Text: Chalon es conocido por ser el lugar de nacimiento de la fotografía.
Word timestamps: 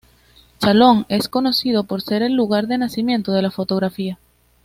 Chalon 0.59 1.05
es 1.09 1.27
conocido 1.29 1.83
por 1.83 2.01
ser 2.01 2.23
el 2.23 2.33
lugar 2.33 2.65
de 2.65 2.79
nacimiento 2.79 3.33
de 3.33 3.43
la 3.43 3.51
fotografía. 3.51 4.17